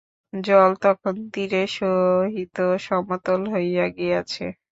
[0.33, 4.45] জল তখন তীরের সহিত সমতল হইয়া গিয়াছে।